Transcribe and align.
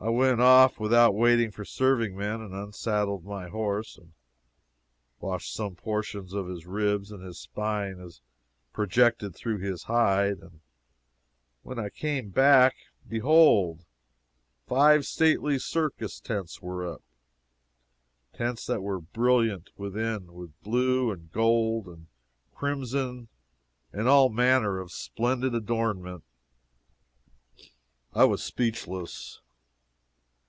I 0.00 0.08
went 0.08 0.40
off, 0.40 0.80
without 0.80 1.14
waiting 1.14 1.52
for 1.52 1.64
serving 1.64 2.16
men, 2.16 2.40
and 2.40 2.52
unsaddled 2.52 3.24
my 3.24 3.48
horse, 3.48 3.96
and 3.96 4.14
washed 5.20 5.54
such 5.54 5.76
portions 5.76 6.32
of 6.32 6.48
his 6.48 6.66
ribs 6.66 7.12
and 7.12 7.22
his 7.24 7.38
spine 7.38 8.00
as 8.00 8.20
projected 8.72 9.32
through 9.32 9.58
his 9.58 9.84
hide, 9.84 10.38
and 10.40 10.58
when 11.62 11.78
I 11.78 11.88
came 11.88 12.30
back, 12.30 12.74
behold 13.08 13.84
five 14.66 15.06
stately 15.06 15.56
circus 15.56 16.18
tents 16.18 16.60
were 16.60 16.84
up 16.84 17.02
tents 18.32 18.66
that 18.66 18.82
were 18.82 19.00
brilliant, 19.00 19.70
within, 19.76 20.32
with 20.32 20.60
blue, 20.62 21.12
and 21.12 21.30
gold, 21.30 21.86
and 21.86 22.08
crimson, 22.56 23.28
and 23.92 24.08
all 24.08 24.30
manner 24.30 24.80
of 24.80 24.90
splendid 24.90 25.54
adornment! 25.54 26.24
I 28.12 28.24
was 28.24 28.42
speechless. 28.42 29.38